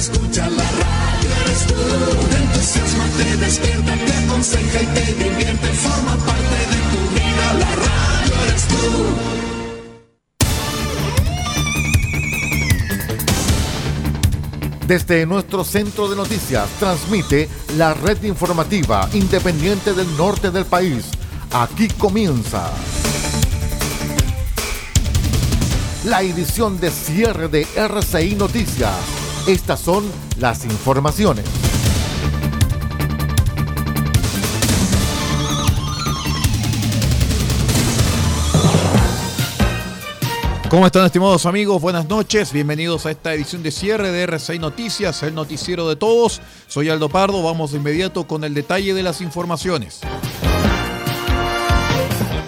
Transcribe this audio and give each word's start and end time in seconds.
escucha 0.00 0.48
la 0.48 0.62
radio 0.62 1.30
eres 1.44 1.66
tú. 1.66 1.74
Te 2.30 2.36
entusiasma, 2.36 3.04
te 3.18 3.36
despierta, 3.36 3.92
te 3.94 4.12
aconseja 4.24 4.82
y 4.82 4.86
te 4.86 5.12
divierte. 5.12 5.68
Forma 5.68 6.16
parte 6.16 6.58
de 6.72 6.78
tu 6.90 7.00
vida, 7.14 7.46
la 7.58 7.70
radio 7.76 8.34
eres 8.46 8.64
tú. 8.68 8.76
Desde 14.86 15.26
nuestro 15.26 15.64
centro 15.64 16.08
de 16.08 16.16
noticias 16.16 16.68
transmite 16.80 17.48
la 17.76 17.94
red 17.94 18.22
informativa 18.24 19.08
independiente 19.12 19.92
del 19.92 20.16
norte 20.16 20.50
del 20.50 20.64
país. 20.64 21.04
Aquí 21.52 21.88
comienza 21.88 22.70
la 26.04 26.22
edición 26.22 26.80
de 26.80 26.90
cierre 26.90 27.48
de 27.48 27.66
RCI 27.76 28.34
Noticias. 28.34 29.19
Estas 29.46 29.80
son 29.80 30.04
las 30.38 30.64
informaciones. 30.64 31.44
¿Cómo 40.68 40.86
están 40.86 41.04
estimados 41.04 41.46
amigos? 41.46 41.82
Buenas 41.82 42.08
noches, 42.08 42.52
bienvenidos 42.52 43.04
a 43.06 43.10
esta 43.10 43.34
edición 43.34 43.62
de 43.62 43.72
cierre 43.72 44.12
de 44.12 44.28
R6 44.28 44.60
Noticias, 44.60 45.22
el 45.24 45.34
noticiero 45.34 45.88
de 45.88 45.96
todos. 45.96 46.40
Soy 46.68 46.90
Aldo 46.90 47.08
Pardo, 47.08 47.42
vamos 47.42 47.72
de 47.72 47.78
inmediato 47.78 48.28
con 48.28 48.44
el 48.44 48.54
detalle 48.54 48.94
de 48.94 49.02
las 49.02 49.20
informaciones. 49.20 50.00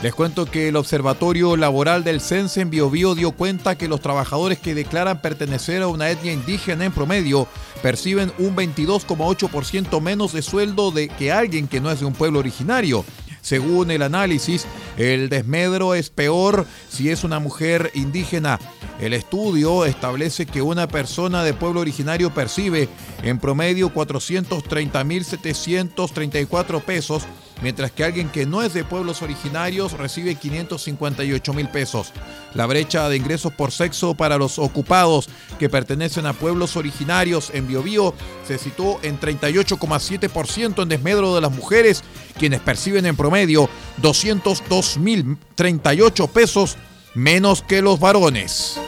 Les 0.03 0.13
cuento 0.13 0.45
que 0.47 0.69
el 0.69 0.75
Observatorio 0.75 1.57
Laboral 1.57 2.03
del 2.03 2.21
CENSE 2.21 2.63
en 2.63 2.71
Biobío 2.71 3.15
dio 3.15 3.31
cuenta 3.31 3.79
que 3.79 3.87
los 3.87 4.01
trabajadores 4.01 4.59
que 4.59 4.75
declaran 4.75 5.23
pertenecer 5.23 5.81
a 5.81 5.87
una 5.87 6.11
etnia 6.11 6.33
indígena 6.33 6.85
en 6.85 6.91
promedio 6.91 7.47
perciben 7.83 8.33
un 8.39 8.57
22,8% 8.57 10.01
menos 10.01 10.33
de 10.33 10.43
sueldo 10.43 10.91
de 10.91 11.09
que 11.09 11.31
alguien 11.31 11.69
que 11.69 11.81
no 11.81 11.89
es 11.89 12.01
de 12.01 12.07
un 12.07 12.15
pueblo 12.15 12.41
originario. 12.41 13.05
Según 13.43 13.93
el 13.93 14.03
análisis, 14.03 14.67
el 14.97 15.29
desmedro 15.29 15.95
es 15.95 16.11
peor 16.11 16.67
si 16.89 17.11
es 17.11 17.23
una 17.23 17.39
mujer 17.39 17.93
indígena. 17.95 18.59
El 19.01 19.13
estudio 19.13 19.85
establece 19.85 20.47
que 20.47 20.63
una 20.63 20.89
persona 20.89 21.45
de 21.45 21.55
pueblo 21.55 21.79
originario 21.81 22.35
percibe 22.35 22.89
en 23.23 23.39
promedio 23.39 23.95
430.734 23.95 26.83
pesos 26.83 27.23
mientras 27.63 27.93
que 27.93 28.05
alguien 28.05 28.29
que 28.29 28.47
no 28.47 28.63
es 28.63 28.75
de 28.75 28.85
pueblos 28.85 29.23
originarios 29.23 29.93
recibe 29.93 30.35
558 30.35 31.53
mil 31.55 31.69
pesos. 31.69 32.13
La 32.55 32.67
brecha 32.67 33.09
de 33.09 33.17
ingresos 33.17 33.53
por 33.53 33.73
sexo 33.73 34.15
para 34.15 34.37
los 34.37 34.59
ocupados 34.59 35.29
que 35.59 35.69
pertenecen 35.69 36.27
a 36.27 36.33
pueblos 36.33 36.77
originarios 36.77 37.51
en 37.55 37.67
Biobío 37.67 38.15
se 38.47 38.59
situó 38.59 38.99
en 39.03 39.19
38,7% 39.19 40.83
en 40.83 40.89
desmedro 40.89 41.35
de 41.35 41.41
las 41.41 41.53
mujeres, 41.53 42.03
quienes 42.39 42.61
perciben 42.61 43.07
en 43.07 43.17
promedio 43.17 43.69
202 43.99 44.99
mil 44.99 45.39
38 45.55 46.27
pesos 46.29 46.77
menos 47.15 47.63
que 47.63 47.83
los 47.83 48.01
varones. 48.01 48.79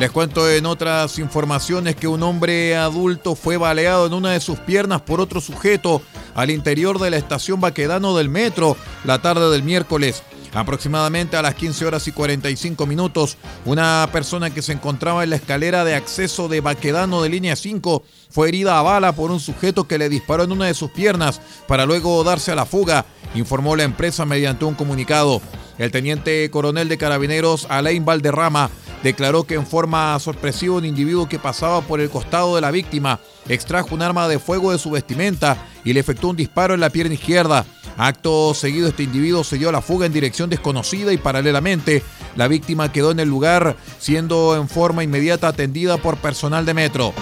Les 0.00 0.10
cuento 0.10 0.50
en 0.50 0.66
otras 0.66 1.20
informaciones 1.20 1.94
que 1.94 2.08
un 2.08 2.24
hombre 2.24 2.76
adulto 2.76 3.36
fue 3.36 3.56
baleado 3.56 4.06
en 4.06 4.12
una 4.12 4.32
de 4.32 4.40
sus 4.40 4.58
piernas 4.58 5.00
por 5.02 5.20
otro 5.20 5.40
sujeto 5.40 6.02
al 6.34 6.50
interior 6.50 6.98
de 6.98 7.10
la 7.10 7.16
estación 7.16 7.60
Baquedano 7.60 8.16
del 8.16 8.28
metro 8.28 8.76
la 9.04 9.22
tarde 9.22 9.50
del 9.50 9.62
miércoles. 9.62 10.24
Aproximadamente 10.52 11.36
a 11.36 11.42
las 11.42 11.54
15 11.54 11.86
horas 11.86 12.08
y 12.08 12.12
45 12.12 12.86
minutos, 12.86 13.36
una 13.64 14.08
persona 14.12 14.50
que 14.50 14.62
se 14.62 14.72
encontraba 14.72 15.22
en 15.22 15.30
la 15.30 15.36
escalera 15.36 15.84
de 15.84 15.94
acceso 15.94 16.48
de 16.48 16.60
Baquedano 16.60 17.22
de 17.22 17.28
línea 17.28 17.54
5 17.54 18.02
fue 18.30 18.48
herida 18.48 18.78
a 18.78 18.82
bala 18.82 19.12
por 19.12 19.30
un 19.30 19.40
sujeto 19.40 19.86
que 19.86 19.98
le 19.98 20.08
disparó 20.08 20.42
en 20.42 20.52
una 20.52 20.66
de 20.66 20.74
sus 20.74 20.90
piernas 20.90 21.40
para 21.68 21.86
luego 21.86 22.22
darse 22.24 22.50
a 22.50 22.56
la 22.56 22.66
fuga, 22.66 23.06
informó 23.34 23.76
la 23.76 23.84
empresa 23.84 24.24
mediante 24.24 24.64
un 24.64 24.74
comunicado. 24.74 25.40
El 25.78 25.90
teniente 25.90 26.48
coronel 26.50 26.88
de 26.88 26.98
carabineros 26.98 27.66
Alain 27.68 28.04
Valderrama 28.04 28.70
declaró 29.04 29.44
que 29.44 29.54
en 29.54 29.66
forma 29.66 30.18
sorpresiva 30.18 30.76
un 30.76 30.86
individuo 30.86 31.28
que 31.28 31.38
pasaba 31.38 31.82
por 31.82 32.00
el 32.00 32.08
costado 32.08 32.54
de 32.54 32.62
la 32.62 32.70
víctima 32.70 33.20
extrajo 33.46 33.94
un 33.94 34.00
arma 34.00 34.26
de 34.28 34.38
fuego 34.38 34.72
de 34.72 34.78
su 34.78 34.90
vestimenta 34.90 35.58
y 35.84 35.92
le 35.92 36.00
efectuó 36.00 36.30
un 36.30 36.36
disparo 36.36 36.72
en 36.72 36.80
la 36.80 36.88
pierna 36.88 37.12
izquierda. 37.12 37.66
Acto 37.98 38.54
seguido 38.54 38.88
este 38.88 39.02
individuo 39.02 39.44
se 39.44 39.58
dio 39.58 39.68
a 39.68 39.72
la 39.72 39.82
fuga 39.82 40.06
en 40.06 40.12
dirección 40.14 40.48
desconocida 40.48 41.12
y 41.12 41.18
paralelamente 41.18 42.02
la 42.34 42.48
víctima 42.48 42.90
quedó 42.90 43.10
en 43.10 43.20
el 43.20 43.28
lugar 43.28 43.76
siendo 43.98 44.56
en 44.56 44.68
forma 44.70 45.04
inmediata 45.04 45.48
atendida 45.48 45.98
por 45.98 46.16
personal 46.16 46.64
de 46.64 46.72
metro. 46.72 47.12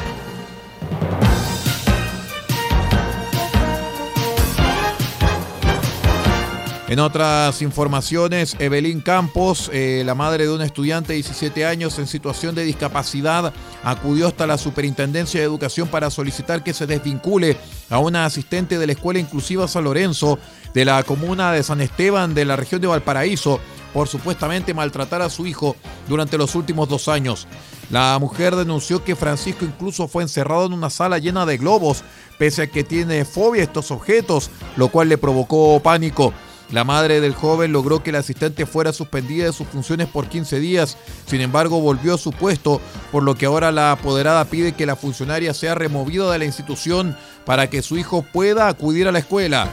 En 6.92 7.00
otras 7.00 7.62
informaciones, 7.62 8.54
Evelyn 8.58 9.00
Campos, 9.00 9.70
eh, 9.72 10.02
la 10.04 10.14
madre 10.14 10.44
de 10.44 10.52
un 10.52 10.60
estudiante 10.60 11.14
de 11.14 11.22
17 11.22 11.64
años 11.64 11.98
en 11.98 12.06
situación 12.06 12.54
de 12.54 12.64
discapacidad, 12.64 13.54
acudió 13.82 14.26
hasta 14.26 14.46
la 14.46 14.58
Superintendencia 14.58 15.40
de 15.40 15.46
Educación 15.46 15.88
para 15.88 16.10
solicitar 16.10 16.62
que 16.62 16.74
se 16.74 16.86
desvincule 16.86 17.56
a 17.88 17.98
una 17.98 18.26
asistente 18.26 18.78
de 18.78 18.86
la 18.86 18.92
Escuela 18.92 19.20
Inclusiva 19.20 19.66
San 19.68 19.84
Lorenzo 19.84 20.38
de 20.74 20.84
la 20.84 21.02
comuna 21.02 21.50
de 21.52 21.62
San 21.62 21.80
Esteban 21.80 22.34
de 22.34 22.44
la 22.44 22.56
región 22.56 22.82
de 22.82 22.88
Valparaíso 22.88 23.58
por 23.94 24.06
supuestamente 24.06 24.74
maltratar 24.74 25.22
a 25.22 25.30
su 25.30 25.46
hijo 25.46 25.76
durante 26.10 26.36
los 26.36 26.54
últimos 26.54 26.90
dos 26.90 27.08
años. 27.08 27.48
La 27.88 28.18
mujer 28.20 28.54
denunció 28.54 29.02
que 29.02 29.16
Francisco 29.16 29.64
incluso 29.64 30.08
fue 30.08 30.24
encerrado 30.24 30.66
en 30.66 30.74
una 30.74 30.90
sala 30.90 31.16
llena 31.16 31.46
de 31.46 31.56
globos, 31.56 32.04
pese 32.38 32.60
a 32.60 32.66
que 32.66 32.84
tiene 32.84 33.24
fobia 33.24 33.62
a 33.62 33.64
estos 33.64 33.90
objetos, 33.90 34.50
lo 34.76 34.88
cual 34.88 35.08
le 35.08 35.16
provocó 35.16 35.80
pánico. 35.80 36.34
La 36.72 36.84
madre 36.84 37.20
del 37.20 37.34
joven 37.34 37.70
logró 37.70 38.02
que 38.02 38.12
la 38.12 38.20
asistente 38.20 38.64
fuera 38.64 38.94
suspendida 38.94 39.44
de 39.44 39.52
sus 39.52 39.66
funciones 39.68 40.08
por 40.08 40.28
15 40.28 40.58
días, 40.58 40.96
sin 41.26 41.42
embargo 41.42 41.82
volvió 41.82 42.14
a 42.14 42.18
su 42.18 42.32
puesto, 42.32 42.80
por 43.12 43.22
lo 43.22 43.34
que 43.34 43.44
ahora 43.44 43.70
la 43.70 43.92
apoderada 43.92 44.46
pide 44.46 44.72
que 44.72 44.86
la 44.86 44.96
funcionaria 44.96 45.52
sea 45.52 45.74
removida 45.74 46.32
de 46.32 46.38
la 46.38 46.46
institución 46.46 47.14
para 47.44 47.68
que 47.68 47.82
su 47.82 47.98
hijo 47.98 48.24
pueda 48.32 48.68
acudir 48.68 49.06
a 49.06 49.12
la 49.12 49.18
escuela. 49.18 49.70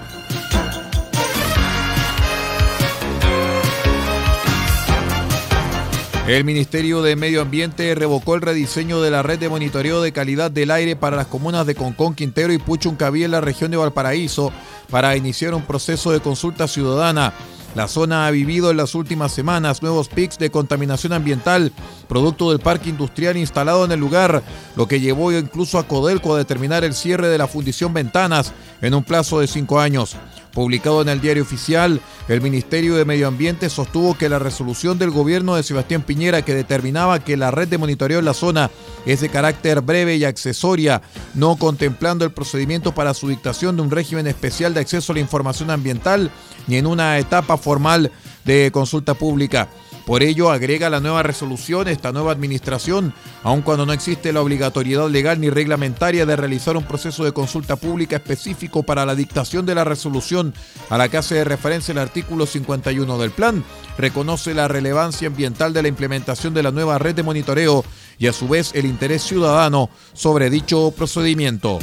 El 6.28 6.44
Ministerio 6.44 7.02
de 7.02 7.16
Medio 7.16 7.42
Ambiente 7.42 7.96
revocó 7.96 8.36
el 8.36 8.42
rediseño 8.42 9.02
de 9.02 9.10
la 9.10 9.24
red 9.24 9.40
de 9.40 9.50
monitoreo 9.50 10.00
de 10.04 10.12
calidad 10.12 10.52
del 10.52 10.70
aire 10.70 10.96
para 10.96 11.18
las 11.18 11.26
comunas 11.26 11.66
de 11.66 11.74
Concón, 11.74 12.14
Quintero 12.14 12.54
y 12.54 12.60
Puchuncaví 12.60 13.24
en 13.24 13.32
la 13.32 13.42
región 13.42 13.72
de 13.72 13.78
Valparaíso 13.78 14.54
para 14.90 15.16
iniciar 15.16 15.54
un 15.54 15.64
proceso 15.64 16.12
de 16.12 16.20
consulta 16.20 16.68
ciudadana. 16.68 17.34
La 17.76 17.88
zona 17.88 18.26
ha 18.26 18.32
vivido 18.32 18.72
en 18.72 18.78
las 18.78 18.96
últimas 18.96 19.32
semanas 19.32 19.84
nuevos 19.84 20.10
pics 20.10 20.40
de 20.40 20.50
contaminación 20.50 21.14
ambiental, 21.14 21.72
producto 22.08 22.50
del 22.50 22.60
parque 22.60 22.90
industrial 22.90 23.38
instalado 23.38 23.86
en 23.86 23.92
el 23.92 24.00
lugar, 24.00 24.42
lo 24.76 24.88
que 24.88 25.00
llevó 25.00 25.32
incluso 25.32 25.78
a 25.78 25.88
Codelco 25.88 26.34
a 26.34 26.40
determinar 26.40 26.84
el 26.84 26.96
cierre 26.96 27.28
de 27.28 27.38
la 27.38 27.48
fundición 27.48 27.94
Ventanas 27.94 28.54
en 28.82 28.96
un 28.96 29.04
plazo 29.04 29.40
de 29.40 29.48
cinco 29.48 29.80
años. 29.80 30.16
Publicado 30.54 31.02
en 31.02 31.10
el 31.10 31.22
diario 31.22 31.44
oficial, 31.44 32.02
el 32.28 32.42
Ministerio 32.42 32.96
de 32.96 33.06
Medio 33.06 33.28
Ambiente 33.28 33.70
sostuvo 33.70 34.18
que 34.18 34.30
la 34.30 34.40
resolución 34.40 34.98
del 34.98 35.12
gobierno 35.12 35.56
de 35.56 35.64
Sebastián 35.64 36.02
Piñera 36.02 36.42
que 36.42 36.56
determinaba 36.56 37.20
que 37.20 37.38
la 37.38 37.52
red 37.52 37.68
de 37.68 37.78
monitoreo 37.78 38.20
en 38.20 38.26
la 38.26 38.34
zona 38.34 38.72
es 39.06 39.22
de 39.22 39.30
carácter 39.30 39.82
breve 39.82 40.16
y 40.16 40.26
accesoria, 40.26 41.02
no 41.36 41.56
contemplando 41.56 42.26
el 42.26 42.32
procedimiento 42.32 42.94
para 42.94 43.14
su 43.14 43.30
dictación 43.30 43.76
de 43.76 43.84
un 43.84 43.92
régimen 43.92 44.28
especial 44.28 44.74
de 44.74 44.80
acceso 44.80 45.12
a 45.12 45.16
la 45.16 45.22
información 45.22 45.70
ambiental 45.70 46.32
ni 46.68 46.78
en 46.78 46.88
una 46.88 47.18
etapa 47.20 47.58
formal 47.58 48.12
de 48.44 48.72
consulta 48.72 49.14
pública. 49.14 49.70
Por 50.10 50.24
ello, 50.24 50.50
agrega 50.50 50.90
la 50.90 51.02
nueva 51.02 51.22
resolución, 51.22 51.88
esta 51.88 52.12
nueva 52.12 52.32
administración, 52.32 53.14
aun 53.44 53.62
cuando 53.62 53.86
no 53.86 53.94
existe 53.94 54.34
la 54.34 54.42
obligatoriedad 54.42 55.08
legal 55.08 55.40
ni 55.40 55.52
reglamentaria 55.52 56.26
de 56.26 56.36
realizar 56.36 56.76
un 56.76 56.84
proceso 56.84 57.24
de 57.24 57.32
consulta 57.32 57.76
pública 57.76 58.16
específico 58.16 58.82
para 58.82 59.06
la 59.06 59.14
dictación 59.14 59.68
de 59.68 59.76
la 59.76 59.84
resolución 59.84 60.56
a 60.90 60.98
la 60.98 61.10
que 61.10 61.18
hace 61.18 61.44
referencia 61.44 61.92
el 61.92 62.00
artículo 62.00 62.48
51 62.48 63.20
del 63.20 63.30
plan, 63.30 63.64
reconoce 64.00 64.56
la 64.56 64.68
relevancia 64.68 65.28
ambiental 65.28 65.74
de 65.74 65.84
la 65.84 65.90
implementación 65.90 66.56
de 66.56 66.64
la 66.64 66.72
nueva 66.72 66.98
red 66.98 67.14
de 67.14 67.22
monitoreo 67.22 67.86
y 68.18 68.26
a 68.26 68.34
su 68.34 68.48
vez 68.48 68.72
el 68.74 68.88
interés 68.88 69.22
ciudadano 69.22 69.92
sobre 70.14 70.50
dicho 70.50 70.90
procedimiento. 70.90 71.78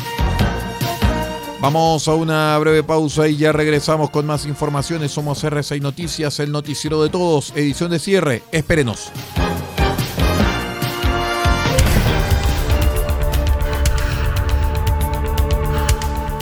Vamos 1.61 2.06
a 2.06 2.14
una 2.14 2.58
breve 2.58 2.82
pausa 2.82 3.29
y 3.29 3.37
ya 3.37 3.53
regresamos 3.53 4.11
con 4.11 4.26
más 4.26 4.44
informaciones. 4.47 5.12
Somos 5.12 5.43
R6 5.43 5.81
Noticias, 5.81 6.38
el 6.41 6.53
noticiero 6.53 7.03
de 7.03 7.08
todos, 7.08 7.53
edición 7.56 7.91
de 7.91 7.99
cierre. 7.99 8.43
Espérenos. 8.53 9.11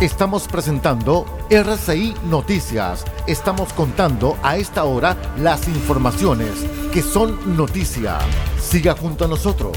Estamos 0.01 0.49
presentando 0.49 1.25
RCI 1.49 2.15
Noticias 2.29 3.05
estamos 3.27 3.73
contando 3.73 4.37
a 4.43 4.57
esta 4.57 4.85
hora 4.85 5.17
las 5.39 5.67
informaciones 5.69 6.51
que 6.93 7.03
son 7.03 7.57
noticia. 7.57 8.19
Siga 8.61 8.95
junto 8.95 9.25
a 9.25 9.29
nosotros. 9.29 9.77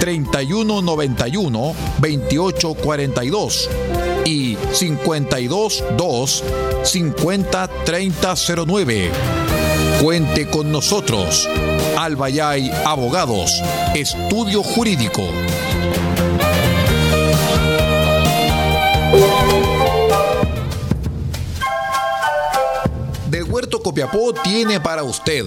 3191 0.00 1.74
2842 1.98 3.68
y 4.24 4.56
522 4.56 6.44
50 6.84 7.68
3009. 7.84 9.10
Cuente 10.00 10.48
con 10.48 10.70
nosotros. 10.70 11.48
Albayay 11.96 12.70
Abogados, 12.84 13.62
Estudio 13.94 14.62
Jurídico. 14.62 15.22
Del 23.28 23.44
Huerto 23.44 23.82
Copiapó 23.82 24.32
tiene 24.34 24.80
para 24.80 25.02
usted 25.02 25.46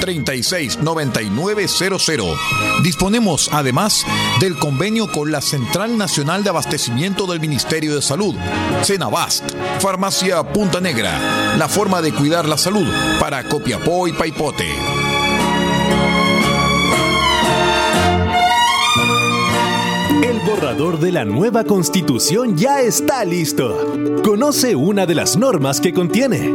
36 0.00 0.78
9900. 0.80 2.38
Disponemos 2.82 3.48
además 3.52 4.04
del 4.40 4.58
convenio 4.58 5.10
con 5.10 5.32
la 5.32 5.40
Central 5.40 5.98
Nacional 5.98 6.44
de 6.44 6.50
Abastecimiento 6.50 7.26
del 7.26 7.40
Ministerio 7.40 7.94
de 7.94 8.02
Salud, 8.02 8.34
Cenabast, 8.82 9.52
Farmacia 9.80 10.42
Punta 10.42 10.80
Negra, 10.80 11.56
la 11.56 11.68
forma 11.68 12.00
de 12.02 12.12
cuidar 12.12 12.48
la 12.48 12.56
salud 12.56 12.86
para 13.20 13.44
Copiapó 13.44 14.08
y 14.08 14.12
Paipote. 14.12 14.68
El 20.22 20.40
borrador 20.40 20.98
de 20.98 21.12
la 21.12 21.24
nueva 21.24 21.64
constitución 21.64 22.56
ya 22.56 22.80
está 22.80 23.24
listo. 23.24 23.94
Conoce 24.24 24.74
una 24.74 25.06
de 25.06 25.14
las 25.14 25.36
normas 25.36 25.80
que 25.80 25.92
contiene. 25.92 26.54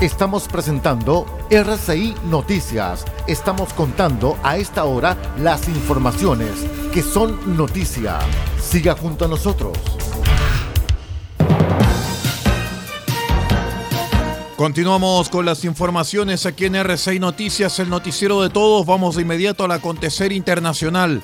Estamos 0.00 0.48
presentando 0.48 1.26
RCI 1.50 2.14
Noticias. 2.24 3.04
Estamos 3.26 3.74
contando 3.74 4.38
a 4.42 4.56
esta 4.56 4.84
hora 4.84 5.14
las 5.36 5.68
informaciones 5.68 6.52
que 6.90 7.02
son 7.02 7.54
noticia. 7.54 8.18
Siga 8.58 8.96
junto 8.96 9.26
a 9.26 9.28
nosotros. 9.28 9.76
Continuamos 14.56 15.28
con 15.28 15.44
las 15.44 15.66
informaciones 15.66 16.46
aquí 16.46 16.64
en 16.64 16.76
RCI 16.76 17.18
Noticias, 17.18 17.78
el 17.78 17.90
noticiero 17.90 18.40
de 18.40 18.48
todos. 18.48 18.86
Vamos 18.86 19.16
de 19.16 19.22
inmediato 19.22 19.64
al 19.64 19.72
acontecer 19.72 20.32
internacional. 20.32 21.22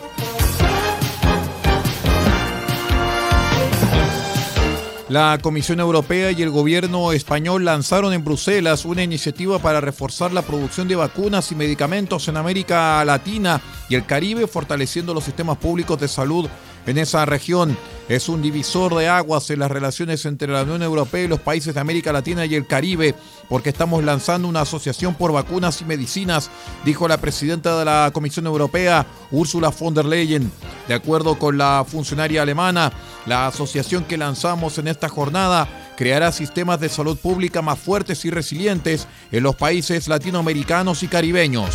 La 5.16 5.38
Comisión 5.40 5.80
Europea 5.80 6.30
y 6.30 6.42
el 6.42 6.50
gobierno 6.50 7.10
español 7.10 7.64
lanzaron 7.64 8.12
en 8.12 8.22
Bruselas 8.22 8.84
una 8.84 9.02
iniciativa 9.02 9.58
para 9.58 9.80
reforzar 9.80 10.30
la 10.30 10.42
producción 10.42 10.88
de 10.88 10.94
vacunas 10.94 11.50
y 11.50 11.54
medicamentos 11.54 12.28
en 12.28 12.36
América 12.36 13.02
Latina 13.02 13.62
y 13.88 13.94
el 13.94 14.04
Caribe, 14.04 14.46
fortaleciendo 14.46 15.14
los 15.14 15.24
sistemas 15.24 15.56
públicos 15.56 15.98
de 15.98 16.08
salud 16.08 16.46
en 16.84 16.98
esa 16.98 17.24
región. 17.24 17.78
Es 18.08 18.28
un 18.28 18.40
divisor 18.40 18.94
de 18.94 19.08
aguas 19.08 19.50
en 19.50 19.58
las 19.58 19.70
relaciones 19.70 20.24
entre 20.26 20.46
la 20.46 20.62
Unión 20.62 20.80
Europea 20.82 21.24
y 21.24 21.28
los 21.28 21.40
países 21.40 21.74
de 21.74 21.80
América 21.80 22.12
Latina 22.12 22.46
y 22.46 22.54
el 22.54 22.64
Caribe, 22.64 23.16
porque 23.48 23.70
estamos 23.70 24.04
lanzando 24.04 24.46
una 24.46 24.60
asociación 24.60 25.14
por 25.16 25.32
vacunas 25.32 25.80
y 25.80 25.84
medicinas, 25.84 26.48
dijo 26.84 27.08
la 27.08 27.16
presidenta 27.16 27.76
de 27.76 27.84
la 27.84 28.10
Comisión 28.12 28.46
Europea, 28.46 29.06
Ursula 29.32 29.70
von 29.70 29.92
der 29.92 30.04
Leyen. 30.04 30.52
De 30.86 30.94
acuerdo 30.94 31.36
con 31.36 31.58
la 31.58 31.84
funcionaria 31.84 32.42
alemana, 32.42 32.92
la 33.26 33.48
asociación 33.48 34.04
que 34.04 34.16
lanzamos 34.16 34.78
en 34.78 34.86
esta 34.86 35.08
jornada 35.08 35.68
creará 35.96 36.30
sistemas 36.30 36.78
de 36.78 36.88
salud 36.88 37.16
pública 37.16 37.60
más 37.60 37.78
fuertes 37.78 38.24
y 38.24 38.30
resilientes 38.30 39.08
en 39.32 39.42
los 39.42 39.56
países 39.56 40.06
latinoamericanos 40.06 41.02
y 41.02 41.08
caribeños. 41.08 41.74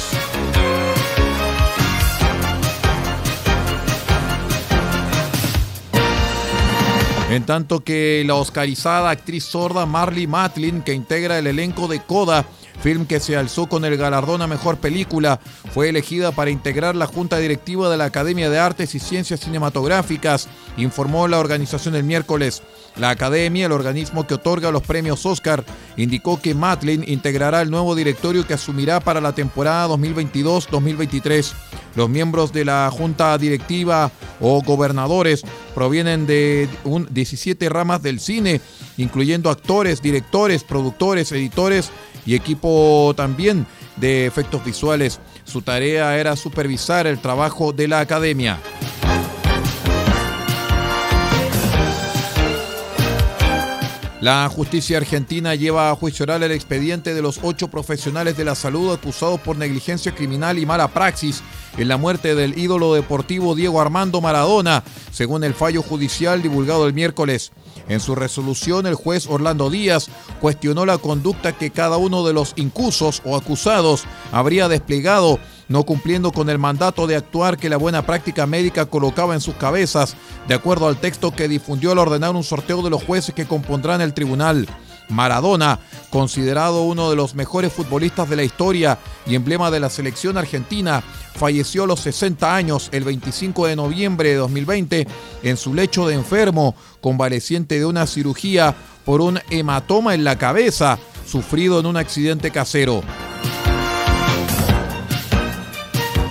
En 7.32 7.46
tanto 7.46 7.82
que 7.82 8.24
la 8.28 8.36
oscarizada 8.36 9.10
actriz 9.10 9.46
sorda 9.46 9.86
Marley 9.86 10.28
Matlin, 10.28 10.82
que 10.82 10.94
integra 10.94 11.40
el 11.40 11.48
elenco 11.48 11.88
de 11.88 12.02
Coda, 12.02 12.46
film 12.82 13.06
que 13.06 13.20
se 13.20 13.38
alzó 13.38 13.68
con 13.68 13.86
el 13.86 13.98
galardón 13.98 14.42
a 14.42 14.48
mejor 14.48 14.78
película, 14.78 15.40
fue 15.74 15.90
elegida 15.90 16.32
para 16.32 16.52
integrar 16.52 16.96
la 16.96 17.06
junta 17.06 17.38
directiva 17.38 17.90
de 17.90 17.98
la 17.98 18.06
Academia 18.06 18.50
de 18.50 18.60
Artes 18.60 18.96
y 18.96 19.00
Ciencias 19.00 19.42
Cinematográficas, 19.42 20.48
informó 20.78 21.28
la 21.28 21.40
organización 21.40 21.96
el 21.96 22.04
miércoles. 22.04 22.64
La 22.98 23.10
Academia, 23.10 23.68
el 23.68 23.72
organismo 23.72 24.28
que 24.28 24.34
otorga 24.34 24.72
los 24.72 24.84
premios 24.84 25.26
Oscar, 25.26 25.64
indicó 25.96 26.42
que 26.42 26.54
Matlin 26.54 27.06
integrará 27.08 27.62
el 27.62 27.72
nuevo 27.72 27.96
directorio 27.96 28.46
que 28.46 28.54
asumirá 28.54 29.00
para 29.00 29.22
la 29.22 29.34
temporada 29.34 29.88
2022-2023. 29.88 31.54
Los 31.96 32.10
miembros 32.10 32.52
de 32.52 32.66
la 32.66 32.90
junta 32.92 33.38
directiva 33.38 34.12
o 34.40 34.62
gobernadores 34.62 35.44
provienen 35.74 36.26
de 36.26 36.68
17 36.84 37.70
ramas 37.70 38.02
del 38.02 38.20
cine, 38.20 38.60
incluyendo 38.98 39.50
actores, 39.50 40.02
directores, 40.02 40.64
productores, 40.64 41.32
editores 41.32 41.92
y 42.26 42.36
equipo 42.36 43.14
también 43.16 43.66
de 43.98 44.26
efectos 44.26 44.64
visuales. 44.64 45.20
Su 45.44 45.62
tarea 45.62 46.18
era 46.18 46.36
supervisar 46.36 47.08
el 47.08 47.20
trabajo 47.20 47.74
de 47.74 47.88
la 47.88 48.00
academia. 48.00 48.60
La 54.22 54.48
justicia 54.50 54.98
argentina 54.98 55.56
lleva 55.56 55.90
a 55.90 55.96
juicio 55.96 56.22
oral 56.22 56.44
el 56.44 56.52
expediente 56.52 57.16
de 57.16 57.24
los 57.24 57.40
ocho 57.42 57.70
profesionales 57.70 58.38
de 58.38 58.46
la 58.46 58.54
salud 58.54 58.94
acusados 58.94 59.40
por 59.42 59.58
negligencia 59.58 60.14
criminal 60.14 60.60
y 60.60 60.66
mala 60.68 60.90
praxis 60.90 61.42
en 61.76 61.88
la 61.88 61.98
muerte 61.98 62.36
del 62.36 62.56
ídolo 62.56 62.94
deportivo 62.94 63.56
Diego 63.56 63.82
Armando 63.82 64.22
Maradona, 64.22 64.84
según 65.12 65.44
el 65.44 65.56
fallo 65.56 65.82
judicial 65.82 66.44
divulgado 66.44 66.86
el 66.86 66.94
miércoles. 66.94 67.52
En 67.90 68.00
su 68.00 68.14
resolución, 68.14 68.86
el 68.86 68.94
juez 68.94 69.26
Orlando 69.28 69.72
Díaz 69.72 70.10
cuestionó 70.40 70.86
la 70.86 71.00
conducta 71.00 71.58
que 71.58 71.72
cada 71.72 71.98
uno 71.98 72.24
de 72.24 72.34
los 72.34 72.54
incusos 72.58 73.24
o 73.26 73.36
acusados 73.36 74.04
habría 74.32 74.68
desplegado 74.68 75.40
no 75.72 75.84
cumpliendo 75.84 76.32
con 76.32 76.50
el 76.50 76.60
mandato 76.60 77.08
de 77.08 77.16
actuar 77.16 77.58
que 77.58 77.70
la 77.70 77.78
buena 77.78 78.06
práctica 78.06 78.46
médica 78.46 78.86
colocaba 78.86 79.34
en 79.34 79.42
sus 79.42 79.56
cabezas, 79.56 80.16
de 80.48 80.54
acuerdo 80.54 80.88
al 80.88 81.00
texto 81.00 81.32
que 81.32 81.48
difundió 81.48 81.94
al 81.94 82.00
ordenar 82.00 82.36
un 82.36 82.44
sorteo 82.44 82.82
de 82.82 82.90
los 82.90 83.04
jueces 83.04 83.34
que 83.34 83.48
compondrán 83.48 84.02
el 84.02 84.14
tribunal. 84.14 84.68
Maradona, 85.10 85.80
considerado 86.10 86.84
uno 86.84 87.10
de 87.10 87.16
los 87.16 87.36
mejores 87.36 87.72
futbolistas 87.74 88.30
de 88.30 88.36
la 88.36 88.44
historia 88.44 89.00
y 89.26 89.36
emblema 89.36 89.72
de 89.72 89.80
la 89.80 89.90
selección 89.90 90.38
argentina, 90.38 91.04
falleció 91.36 91.84
a 91.84 91.88
los 91.88 92.02
60 92.02 92.54
años 92.56 92.90
el 92.92 93.04
25 93.04 93.68
de 93.68 93.76
noviembre 93.76 94.30
de 94.30 94.36
2020 94.36 95.08
en 95.44 95.58
su 95.58 95.74
lecho 95.74 96.08
de 96.08 96.16
enfermo, 96.16 96.76
convaleciente 97.02 97.80
de 97.80 97.86
una 97.86 98.08
cirugía 98.08 98.76
por 99.06 99.22
un 99.22 99.40
hematoma 99.50 100.14
en 100.14 100.24
la 100.24 100.38
cabeza, 100.38 101.00
sufrido 101.26 101.80
en 101.80 101.86
un 101.86 101.98
accidente 101.98 102.52
casero. 102.52 103.04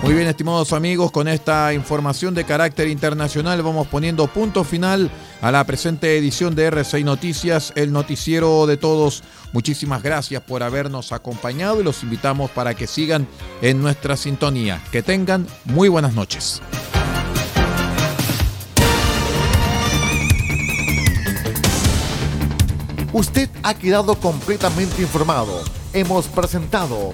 Muy 0.03 0.15
bien, 0.15 0.27
estimados 0.27 0.73
amigos, 0.73 1.11
con 1.11 1.27
esta 1.27 1.75
información 1.75 2.33
de 2.33 2.43
carácter 2.43 2.87
internacional 2.87 3.61
vamos 3.61 3.85
poniendo 3.85 4.25
punto 4.25 4.63
final 4.63 5.11
a 5.41 5.51
la 5.51 5.63
presente 5.63 6.17
edición 6.17 6.55
de 6.55 6.71
R6 6.71 7.03
Noticias, 7.03 7.71
el 7.75 7.91
noticiero 7.91 8.65
de 8.65 8.77
todos. 8.77 9.21
Muchísimas 9.53 10.01
gracias 10.01 10.41
por 10.41 10.63
habernos 10.63 11.11
acompañado 11.11 11.79
y 11.79 11.83
los 11.83 12.01
invitamos 12.01 12.49
para 12.49 12.73
que 12.73 12.87
sigan 12.87 13.27
en 13.61 13.79
nuestra 13.79 14.17
sintonía. 14.17 14.81
Que 14.91 15.03
tengan 15.03 15.45
muy 15.65 15.87
buenas 15.87 16.15
noches. 16.15 16.63
Usted 23.13 23.49
ha 23.61 23.75
quedado 23.75 24.15
completamente 24.15 25.03
informado. 25.03 25.61
Hemos 25.93 26.25
presentado 26.27 27.13